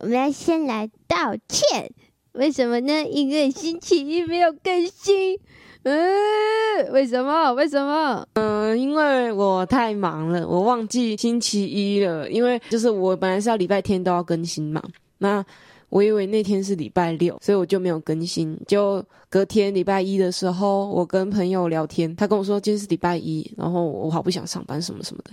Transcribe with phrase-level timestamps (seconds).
[0.00, 1.90] 我们要先来道歉，
[2.32, 3.04] 为什么呢？
[3.04, 5.38] 因为星期一没有更新。
[5.82, 7.52] 嗯，为什么？
[7.54, 8.26] 为什么？
[8.34, 12.30] 嗯，因为我太忙了，我忘记星期一了。
[12.30, 14.82] 因为就是我本来是要礼拜天都要更新嘛，
[15.18, 15.44] 那
[15.88, 18.56] 我以为那天是礼拜六，所以我就没有更新。
[18.68, 25.32] 就隔天礼拜一的时候，我跟朋友聊天，他跟我说今天是礼拜一，然后我好不想上班什么什么的，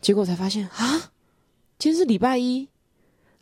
[0.00, 1.10] 结果才发现啊，
[1.78, 2.68] 今天是礼拜一。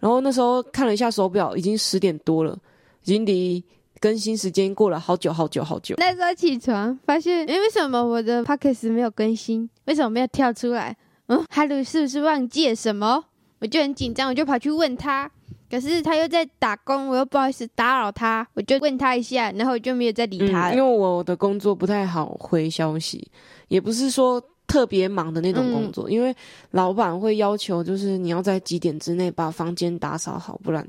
[0.01, 2.59] 然后那时候看了一下手表，已经十点多了，
[3.05, 3.63] 已经离。
[4.03, 5.95] 更新时间过了好久好久好久。
[5.99, 9.69] 那时候起床发现，哎，为什么我的 p o c k e t 没有更新？
[9.85, 10.97] 为什么没有跳出来？
[11.27, 13.23] 嗯，哈鲁是不是忘记了什么？
[13.59, 15.31] 我就很紧张，我就跑去问他。
[15.71, 20.73] 可是他又在打工，我又不好意思打扰他，我就问他一下，然后我就没有再理他。
[20.73, 23.31] 因为我的工作不太好回消息，
[23.69, 26.33] 也不是说特别忙的那种工作，因为
[26.71, 30.87] 老板会要求，就是你要在几点之内把房间打扫好，不然。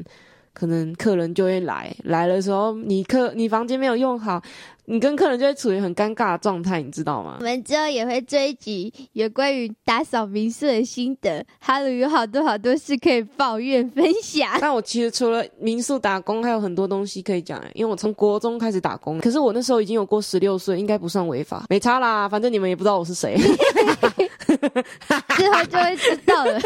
[0.53, 4.41] 可能客人就会来，来的时候你客你房间没有用好，
[4.85, 7.37] 你跟客人就会处于很尴尬的状态，你知道吗？
[7.39, 14.49] 我们之后也会追集有关于打扫民宿的心得，哈喽，有好多好多事可以抱怨分享。
[14.59, 23.37] 那我其实除了民宿打工，还有很多东西可以讲，因为我从国中开始打工，可是我那时候已经有过十六岁，应该不算违法，没差啦，反正你们也不知道我是谁。
[25.35, 26.59] 之后就会知道了。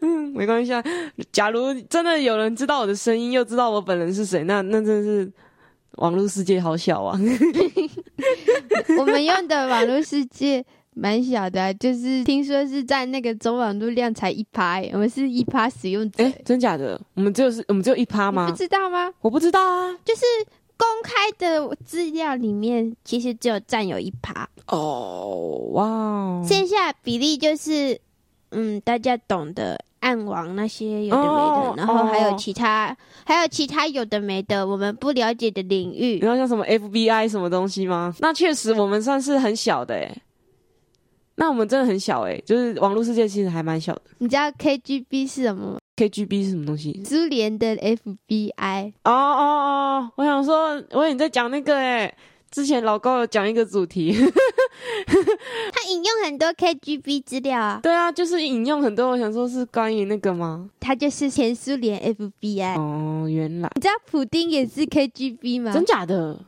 [0.00, 0.82] 嗯， 没关系啊。
[1.32, 5.32] 假如真的有人知道我的声音，又知道我本人是谁，那那真的是
[5.92, 7.18] 网络世界好小啊。
[8.98, 16.24] 我们用的网络世界蛮小的，就是听说是在那个总网络量才一趴，我们是一趴使用者。
[16.24, 17.00] 哎，真假的？
[17.14, 18.50] 我们只有是，我们只有一趴吗？
[18.50, 19.12] 不知道吗？
[19.20, 19.96] 我不知道啊。
[20.04, 20.22] 就是
[20.76, 24.48] 公开的资料里面，其实只有占有一趴。
[24.68, 26.42] 哦，哇！
[26.46, 28.00] 剩下比例就是。
[28.50, 36.18] 嗯，大家懂的暗网那些有的没的，然后还有其他，还有其他有的没的，我们不了解的领域。
[36.20, 38.14] 然后像什么 FBI 什么东西吗？
[38.20, 40.10] 那确实我们算是很小的哎。
[41.34, 44.02] 那我们真的很小哎，就是网络世界其实还蛮小的。
[44.16, 47.02] 你知道 KGB 是什么吗？KGB 是什么东西？
[47.04, 48.94] 苏联的 FBI。
[49.04, 52.16] 哦哦哦，我想说，我以为你在讲那个哎。
[52.50, 54.10] 之前老高有讲一个主题，
[55.72, 57.80] 他引用很多 KGB 资料啊。
[57.82, 59.08] 对啊，就是引用很多。
[59.08, 60.68] 我想说，是关于那个吗？
[60.80, 62.78] 他就是前苏联 FBI。
[62.78, 65.72] 哦，原来你知道普丁也是 KGB 吗？
[65.72, 66.38] 真假的？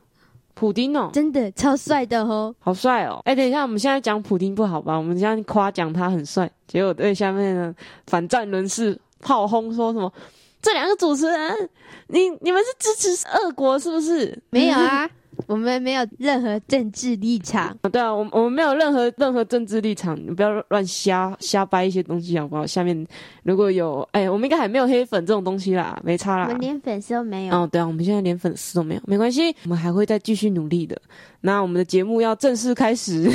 [0.54, 3.18] 普丁哦，真的超帅的哦，好帅哦！
[3.24, 4.94] 哎，等一下，我们现在讲普丁不好吧？
[4.94, 7.74] 我们现在夸奖他很帅，结果对下面的
[8.08, 10.12] 反战人士炮轰，说什么
[10.60, 11.70] 这两个主持人，
[12.08, 14.38] 你你们是支持俄国是不是？
[14.50, 15.08] 没有啊。
[15.50, 22.64] 我们没有任何政治立场啊，对啊，我我们没有任何任何政治立场，你不要乱瞎瞎掰一些东西好不好？
[22.64, 23.04] 下面
[23.42, 27.54] 如果有，哎，我们应该还没有黑粉这种东西啦，没差啦，我们连粉丝都没有。
[27.56, 30.96] 哦，对啊，我们现在连粉丝都没有，没关系，我们还会再继续努力的。
[31.40, 33.28] 那我们的节目要正式开始。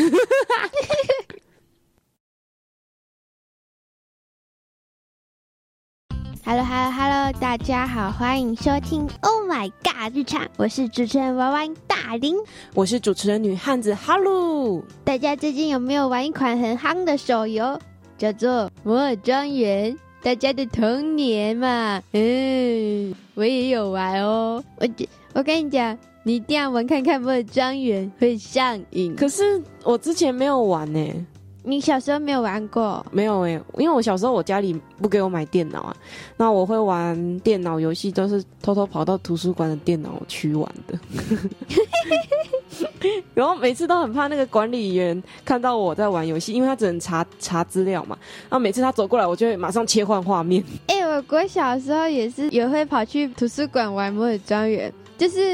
[6.47, 12.35] Hello，Hello，Hello，大家好，欢迎收听 Oh My God 日常，我是主持人娃娃大林，
[12.75, 14.83] 我是主持人女汉子 Hello。
[15.03, 17.79] 大家最近有没有玩一款很夯的手游，
[18.15, 19.91] 叫做《摩尔庄园》？
[20.21, 24.63] 大家的童年嘛，嗯，我也有玩哦。
[24.77, 24.87] 我
[25.33, 29.15] 我跟你讲，你一定要玩看看《摩尔庄园》，会上瘾。
[29.15, 31.25] 可是我之前没有玩呢。
[31.65, 33.03] 你小时候没有玩过？
[33.11, 35.95] 没有诶，因为我小时候我家里不给我买电脑啊，
[36.37, 40.99] 那我会玩电脑游戏都是偷偷跑到图书馆的电脑区玩的，
[43.33, 50.63] 然后每次都很怕那个管理员看到我在玩游戏，因为他只能查查资料嘛，然后每次他走过来，我就会马上切换画面。
[50.87, 55.53] 哎，我国小时候也是也会跑去图书馆玩摩尔庄园，就是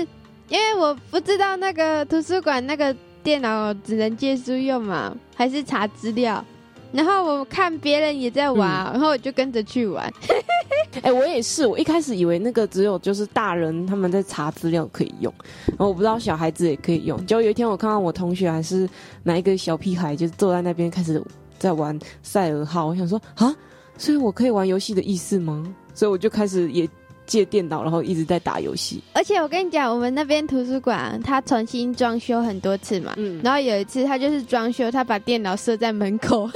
[0.50, 2.94] 因为我不知道那个图书馆那个。
[3.24, 6.44] 电脑只能借书用嘛，还是查资料？
[6.92, 10.12] 然后我看别人也在玩，然后我就跟着去玩。
[11.02, 15.34] 哎，我也是，我一开始以为那个只有就是大人他们在查资料可以用，
[15.68, 17.18] 然后我不知道小孩子也可以用。
[17.26, 18.90] 结果有一天我看到我同学还是
[19.24, 21.24] 哪一个小屁孩，就是坐在那边开始
[21.58, 23.56] 在玩赛尔号，我想说啊，
[23.98, 25.64] 所以我可以玩游戏的意思吗？
[25.94, 26.90] 所以我就开始也。
[27.32, 29.02] 借电脑，然后一直在打游戏。
[29.14, 33.14] 而且我跟你讲，我们那边图书馆他重新装修很多次嘛。
[33.16, 33.40] 嗯。
[33.42, 36.50] 然后有一次，他就是装修，他把电脑设在门口，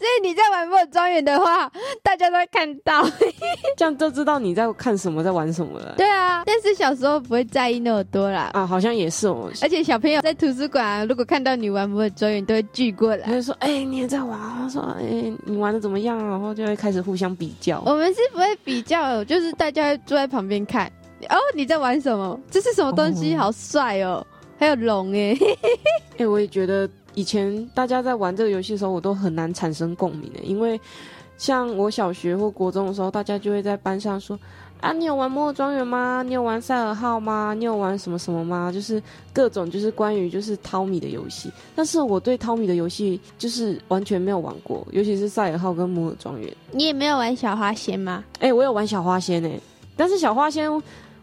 [0.00, 1.70] 所以你在玩摩尔庄园的话，
[2.02, 3.06] 大家都会看到。
[3.76, 5.94] 这样就知道你在看什么，在玩什么了。
[5.98, 8.48] 对啊，但是小时候不会在意那么多啦。
[8.54, 9.50] 啊，好像也是哦。
[9.60, 13.26] 而且小朋友在图书馆啊，如果看到你玩摩尔庄园，都会聚过来。
[13.26, 17.82] 他就说：“哎、你也在玩啊？”他说：“哎、你玩的怎么样啊？”然后就会开始互相比较。
[17.84, 20.90] 我们是不会比较，就是大家会坐在旁边看。
[21.28, 22.40] 哦，你在玩什么？
[22.50, 23.34] 这是什么东西？
[23.34, 24.26] 哦好帅哦！
[24.58, 25.36] 还有龙哎，
[26.18, 30.80] 哎、我也觉得以前大家在玩这个游戏的时候，我都很难产生共鸣的，因为
[31.38, 34.38] 像我小学或国中的时候，大家就会在班上说。
[34.80, 36.22] 啊，你有玩《摩尔庄园》吗？
[36.26, 37.52] 你有玩《赛尔号》吗？
[37.52, 38.72] 你有玩什么什么吗？
[38.72, 46.48] 就是各种就是关于就是淘米的游戏，但是我对淘米的游戏就是完全没有玩过，尤其是《赛尔号》跟《摩尔庄园》。
[46.72, 48.24] 你也没有玩小花仙吗？
[48.38, 49.60] 哎、我有玩小花仙哎、
[49.94, 50.70] 但是小花仙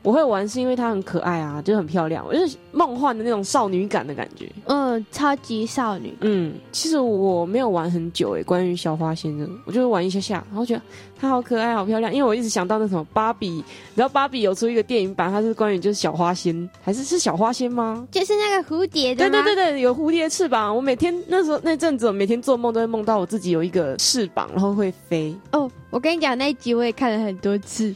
[0.03, 4.49] 我会玩是因为它很可爱啊，就很漂亮，我就是梦幻的那种少女感的感觉。
[4.65, 6.13] 嗯，超级少女。
[6.21, 10.81] 嗯，其实我没有玩很久诶、关于小花仙的，我就玩一下下，然后觉得
[11.19, 12.13] 它好可爱、好漂亮。
[12.13, 13.63] 因为我一直想到那什么芭比，你
[13.95, 18.07] 知道芭比有出一个电影版，它是关于就是小花仙，还是是小花仙吗？
[18.11, 20.73] 就是那个蝴蝶的对对对对，有蝴蝶翅膀。
[20.73, 25.35] 我每天那时候那阵子，我每天做梦都会梦到我自己有一个翅膀，然后会飞。
[25.51, 27.93] 哦，我跟你讲，那一集我也看了很多次，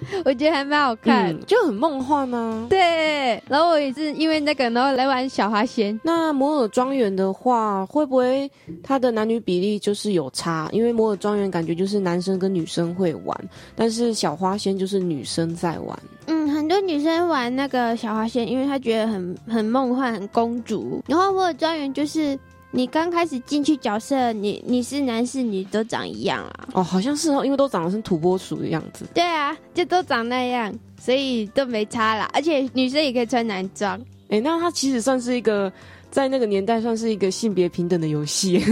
[0.24, 1.30] 我觉得还蛮好看。
[1.30, 2.66] 嗯，就很梦幻啊。
[2.68, 5.98] 对，然后我也是因为那个，然后来玩小花仙。
[6.02, 8.50] 那摩尔庄园的话，会不会
[8.82, 10.68] 它的男女比例就是有差？
[10.72, 13.36] 因为摩尔庄园感觉就是男生跟女生会玩，
[13.74, 15.98] 但是小花仙就是女生在玩。
[16.26, 21.02] 嗯，很多女生玩那个小花仙，因为她觉得很很梦幻、很公主。
[21.06, 22.38] 然后摩尔庄园就是
[22.70, 26.68] 你刚开始进去角色，你你是男是女都长一样啊。
[26.74, 29.06] 哦，好像是哦，因为都长得是土拨鼠的样子。
[29.14, 32.28] 对啊，就都长那样，所以都没差啦。
[32.34, 33.98] 而且女生也可以穿男装。
[34.28, 35.72] 哎，那它其实算是一个
[36.10, 38.62] 在那个年代算是一个性别平等的游戏。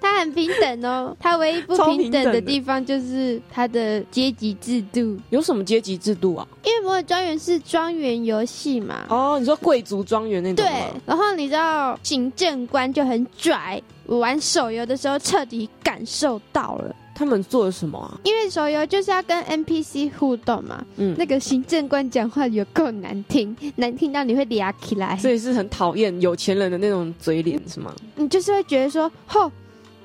[0.00, 5.18] 它很平等哦，它唯一不平等的的地方就是它的阶级制度。
[5.30, 6.46] 有什么阶级制度啊？
[6.62, 10.72] 因为摩尔庄园是庄园游戏嘛，哦，你说贵族庄园那种对？，
[11.06, 18.18] 然后你知道行政官就很拽，我玩手游的时候彻底感受到了，他们做了什么啊？
[18.24, 27.94] 因为手游就是要跟 NPC 互动嘛，嗯，那个行政官讲话有够难听，难听到你会嗲起来，所以是很讨厌有钱人的那种嘴脸是吗？
[28.16, 29.50] 你就是会觉得说，吼，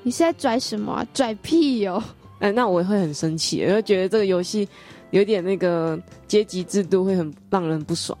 [0.02, 1.06] 你是在拽什么啊？
[1.12, 2.02] 拽屁哟、
[2.38, 4.68] 哎，那我会很生气，我会觉得这个游戏
[5.10, 8.16] 有点那个阶级制度会很让人不爽。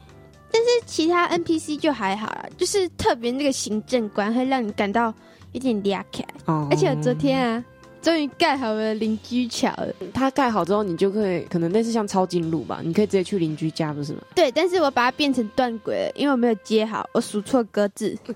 [0.52, 5.14] 但是其他 NPC 就还好啦，就是特别那个行政官会让你感到
[5.52, 6.28] 有点嗲起来。
[6.46, 7.64] 哦而且我昨天啊，
[8.02, 9.88] 终于盖好了邻居桥了。
[10.12, 14.20] 它盖好之后，你就可以可能类似像抄近路吧，你可以直接去邻居家，不是吗？
[14.34, 18.16] 对，但是我把它变成断轨了，因为我没有接好，我数错格子。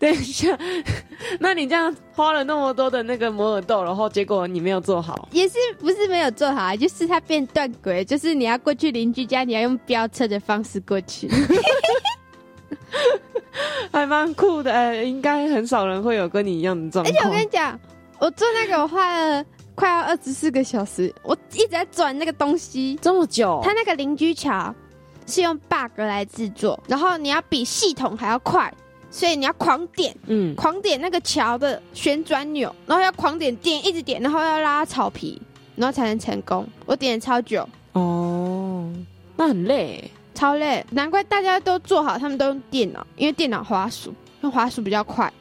[0.00, 0.58] 等一下，
[1.38, 11.30] 那你这样花了那么多的那个摩尔豆，然后结果你没有做好，也是不是没有做好啊，就是它变断轨，就是你要过去邻居家，你要用飙车的方式过去。
[13.92, 14.72] 还蛮酷的。
[14.72, 17.32] 哎，应该很少人会有跟你一样的状况而且我。
[17.32, 17.78] 跟你讲，
[18.18, 19.44] 我做那个我花了
[19.74, 22.98] 快要二十四个小时，我一直在转那个东西。
[23.02, 24.74] 这么久，他那个邻居桥
[25.26, 28.72] 是用 bug 来制作，然后你要比系统还要快，
[29.10, 30.16] 所以你要狂点。
[30.26, 35.40] 嗯，狂点那个桥的旋转钮，然后要狂点电，一直点，然后要拉草皮，
[35.74, 36.66] 然后才能成功。
[36.86, 38.90] 我点了超久，哦，
[39.36, 40.10] 那很累。
[40.36, 45.32] 超累，难怪大家都做好，他们都用电脑，因为电脑滑鼠用滑鼠比较快。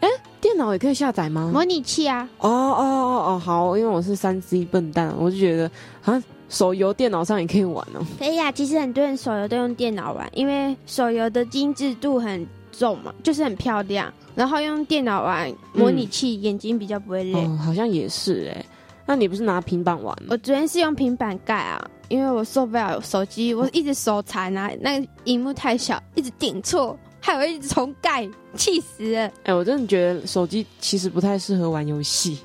[0.00, 0.08] 哎
[0.40, 1.48] 电脑也可以下载吗？
[1.54, 5.70] 模拟器啊，哦哦哦哦，好，因为我是三 C 笨蛋，我就觉得
[6.00, 8.04] 好像手游电脑上也可以玩哦。
[8.18, 8.50] 可以啊。
[8.50, 14.12] 其实很多人手游都用电脑玩，因为手游的精致度很重嘛，就是很漂亮。
[14.34, 17.38] 然后用电脑玩模拟器，眼睛比较不会累。
[17.44, 18.64] 哦，好像也是哎。
[19.06, 20.28] 那你不是拿平板玩吗？
[20.30, 29.30] 我昨天是用平板盖啊，因为我受不了手机，我一直手残啊，那个荧幕太小，一直点错，害我一直重盖，气死了。
[29.44, 32.38] 哎、我真的觉得手机其实不太适合玩游戏。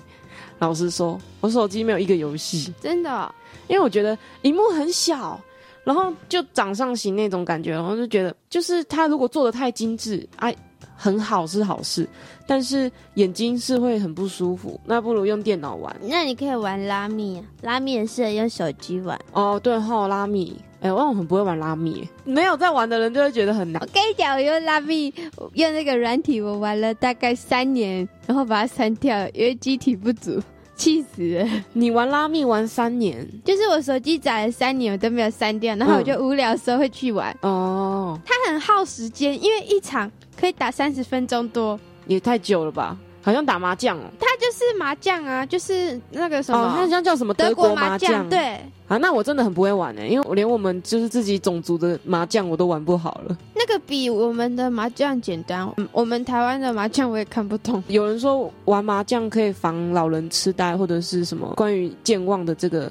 [0.60, 3.32] 老实说，我手机没有一个游戏，真的哦、
[3.68, 5.40] 因为我觉得荧幕很小，
[5.84, 10.56] 然后就掌上型那种感觉，然后就觉得就是它如果做的太精致，哎、
[10.98, 12.10] 很好是好事，
[12.48, 15.96] 但是眼睛是会很不舒服，那不如用电脑玩。
[16.02, 19.18] 那你可以玩拉密啊，拉密很适合用手机玩。
[19.32, 23.88] 哦，对哈，拉米，哎、我很不会玩拉米，没有在玩的人就会觉得很难我。
[23.94, 25.14] 跟你讲，我用拉密
[25.54, 30.42] 用那个软体，我玩了大概三年，然后把它删掉，因为机体不足，
[30.78, 31.46] 气死。
[31.74, 37.36] 你玩拉密玩三年就是我手机载了三年，我都没有删掉，然后我就无聊的时候会去玩。
[37.42, 42.98] 哦，它很耗时间，因为一场可以打三十分钟多，也太久了吧？
[43.28, 44.04] 好像打麻将哦。
[44.18, 48.30] 它就是麻将啊，就是那个什哦，它好像叫什么德国麻将？
[48.30, 48.58] 对，
[48.88, 53.38] 啊，那我真的很不会玩呢，因为我连我们就是自己种族的麻将我都玩不好了。
[53.54, 55.70] 那个比我们的麻将简单。
[55.76, 57.84] 嗯我们台湾的麻将我也看不懂。
[57.90, 62.90] 有人说玩麻将可以防老人痴呆或者是什么关于健忘的这个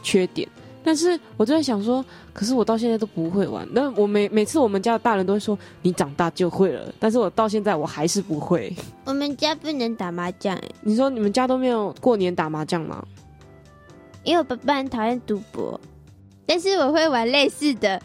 [0.00, 0.48] 缺点，
[0.84, 3.66] 但是我就在想说，可是我到现在都不会玩。
[3.72, 8.74] 那我每每次我们家的大人都会说你长大就会了，但是我到现在我还是不会。
[9.04, 13.04] 我们家不能打麻将哎，你说你们家都没有过年打麻将吗？
[14.24, 15.80] 因为我爸爸很讨厌赌博。
[16.44, 18.02] 但是我会玩类似的，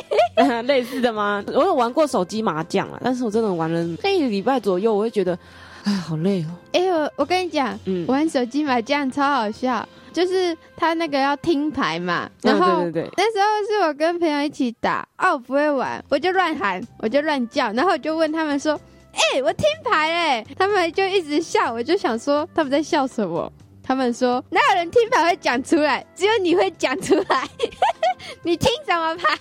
[0.64, 1.42] 类似的吗？
[1.48, 5.36] 我有玩过手机麻将啊，但是我真的玩了一个礼拜左右，我会觉得，
[5.84, 6.48] 哎，好累哦。
[6.72, 18.78] 哎、我我跟你讲，嗯，玩手机麻将超好笑，就是他那个要听牌嘛，然后、嗯、对对对，那时候是我跟朋友一起打，啊，我不会玩，我就乱喊，我就乱叫，然后我就问他们说，
[19.12, 20.10] 哎、我听牌
[20.42, 23.52] 嘞，他们就一直笑，我就想说他们在笑什么。
[23.88, 26.04] 他们说：“哪有人听牌会讲出来？
[26.14, 27.48] 只有你会讲出来。
[28.44, 29.38] 你听什么牌？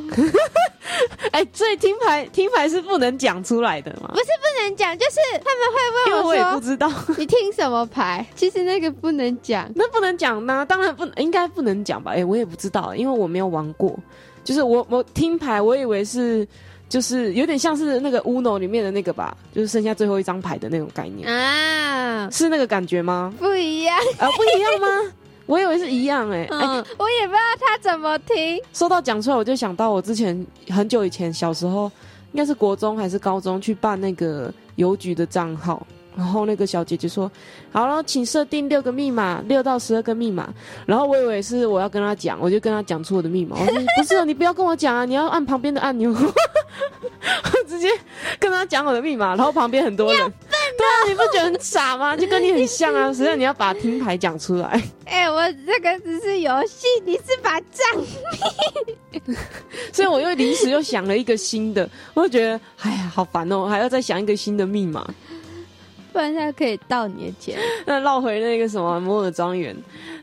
[1.32, 4.08] 哎，所以听牌听牌是不能讲出来的吗？
[4.14, 10.64] 不是不能讲，就是他们会问我说：“我也不知道你听什么牌。”其实那个不能讲，那不能讲呢？
[10.66, 12.12] 当然不，应该不能讲吧？
[12.16, 13.94] 哎，我也不知道，因为我没有玩过。
[14.42, 16.48] 就是我我听牌，我以为是。
[16.90, 23.32] 就是有点像是那个 Uno 里面的那个吧，就是剩下最后一张牌的那种概念啊，是那个感觉吗？
[23.38, 25.12] 不一样啊，不一样吗？
[25.46, 28.60] 我以为是一样哎、欸，哎、嗯，我也不知道他怎么听。
[28.72, 31.90] 说到讲出来，我就想到我之前很久以前小时候，
[32.32, 35.86] 应该是国中还是高中去办那个邮局的账号。
[36.16, 37.30] 然后那个小姐姐说
[37.72, 40.52] ：“好了，请设定六个密码，六到十二个密码。”
[40.84, 43.56] 然后我以为是我要跟她讲，我就跟她讲出我的密码。
[43.58, 46.12] 我说：“不是，你不要跟我讲啊，你要按旁边的按钮。”
[47.44, 47.88] 我直接
[48.38, 50.32] 跟他讲我的密码，然后旁边很多人，
[50.76, 52.14] 对啊，你不觉得很傻吗？
[52.18, 54.68] 就跟你很像啊，实际上你要把听牌讲出来。
[55.04, 57.86] 哎、欸，我这个只是游戏，你是把账
[59.10, 59.34] 密，
[59.92, 65.06] 所以我又临时又想了一个新的，我就觉得哎呀，好烦哦，还要再想一个新的密码。
[66.12, 67.58] 不然他可以盗你的钱。
[67.86, 69.76] 那绕回那个什么摩尔庄园，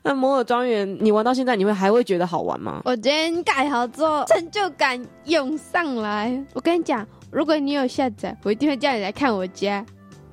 [0.04, 2.82] 那摩尔庄园你玩到现在，你会还会觉得好玩吗？
[2.86, 6.40] 我今天盖好之后，成就感涌上来。
[6.54, 9.86] 我跟你讲，如果你有下载，我一定会叫你来看我家。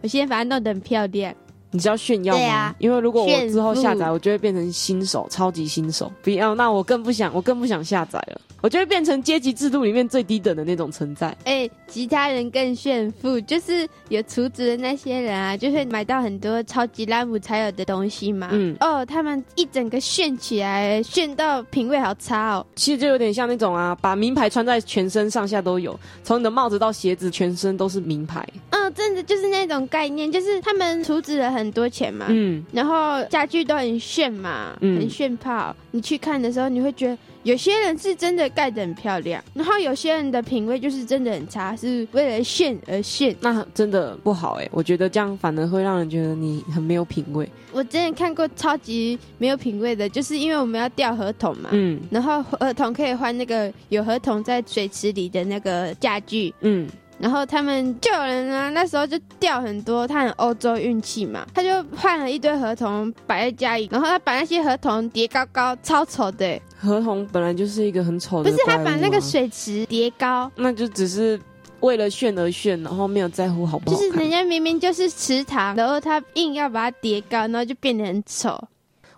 [0.03, 1.35] 我先把它弄得很漂亮。
[1.71, 2.75] 你是要炫耀吗？
[2.79, 6.13] 因为如果我之后下载，我就会变成新手，超级新手。
[6.23, 8.41] 不要，那我更不想，我更不想下载了。
[8.65, 11.29] 我就会变成阶级制度里面最低等的那种存在。
[11.45, 18.49] 哎、欸，其他人更炫富，就是有储值的那些人啊，就会买到很多超级拉姆才有的东西嘛。
[18.53, 22.67] 嗯，哦，他们一整个炫起来，炫到品味好差哦。
[22.75, 28.43] 其实就有点像那种啊，把名牌穿在全身上下都有，从你的帽子到鞋子，全身都是名牌。
[28.71, 32.25] 嗯，真的就是那种概念，就是他们储值了很多钱嘛。
[32.31, 35.77] 嗯，然后家具都很炫嘛，嗯很炫炮。
[35.91, 43.37] 你去看的时候，你会觉得有些人是真的盖得很漂亮，然后有些人的品味就是真的很差，是为了炫而炫。
[43.41, 47.49] 那真的不好哎、我觉得这样反而会让人觉得你很没有品味。
[47.73, 66.63] 我之前看过超级没有品味的，就是因为我们要钓合同嘛，嗯然后合同可以换那个有合同在水池里的那个家具，嗯，然后他们就有人啊，那时候就钓很多，他很欧洲运气嘛，他就换了一堆合同摆在家里，然后他把那些合同叠高高，超丑的欸。
[66.85, 71.41] 合同本来就是一个很丑的、不是他把那个，水池叠高，那就只是
[71.81, 74.03] 为了炫而炫，然后没有在乎好不好就。
[74.03, 78.63] 是人家明明就是池塘，然后他硬要把它叠高，然后就变得很丑。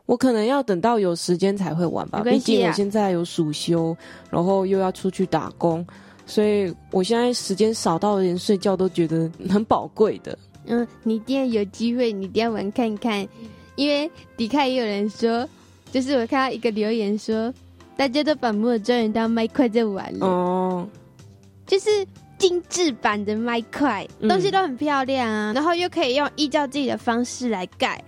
[0.07, 3.97] 我可能要等到有时间才会玩吧，毕竟我现在有暑休，
[4.31, 5.85] 然后又要出去打工，
[6.27, 10.39] 所以我现在时间少到连睡觉都觉得很宝贵的。
[10.67, 13.27] 嗯，你一定要有机会，你一定要玩看看，
[13.75, 15.49] 因为底卡也有人说，
[15.97, 17.51] 就是我看到一个留言说，
[17.97, 20.87] 大家都把摩尔庄园当麦块在玩了，哦，
[21.67, 21.89] 就是
[22.37, 27.99] 精致版的麦块，嗯东西都很漂亮啊，然后又可以用依照自己的方式来盖。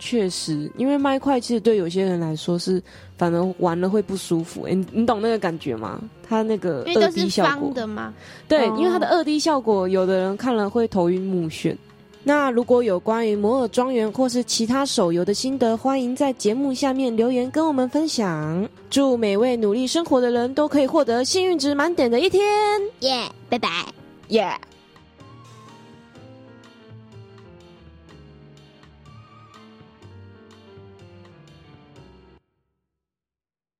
[0.00, 2.82] 确实，因为麦块其实对有些人来说是
[3.16, 4.62] 反而玩了会不舒服。
[4.64, 6.02] 哎你你懂那个感觉吗？
[6.28, 8.12] 它那个二因为都 D 是效果方，的嘛，
[8.48, 11.76] 对，哦因为它的二 D 效果，有的人看了会头晕目眩。
[12.22, 18.68] 那如果有关于摩尔庄园或是其他手游的心得，欢迎在节目下面留言跟我们分享。
[18.90, 22.42] 祝每位努力生活的人都可以获得幸运值满点的一天，
[23.00, 23.68] 耶、拜拜。
[24.28, 24.52] 耶、